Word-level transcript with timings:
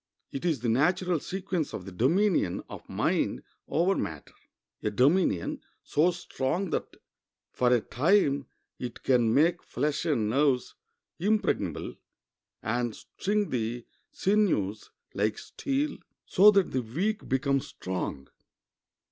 It 0.31 0.45
is 0.45 0.61
the 0.61 0.67
natural 0.67 1.19
sequence 1.19 1.75
of 1.75 1.85
the 1.85 1.91
dominion 1.91 2.63
of 2.67 2.89
mind 2.89 3.43
over 3.67 3.93
matter—a 3.93 4.89
dominion 4.89 5.61
so 5.83 6.09
strong 6.09 6.71
that 6.71 6.95
for 7.51 7.71
a 7.71 7.81
time 7.81 8.47
it 8.79 9.03
can 9.03 9.31
make 9.31 9.61
flesh 9.61 10.05
and 10.05 10.27
nerves 10.27 10.73
impregnable, 11.19 11.93
and 12.63 12.95
string 12.95 13.51
the 13.51 13.85
sinews 14.11 14.89
like 15.13 15.37
steel, 15.37 15.99
so 16.25 16.49
that 16.49 16.71
the 16.71 16.81
weak 16.81 17.29
become 17.29 17.59
strong. 17.59 18.27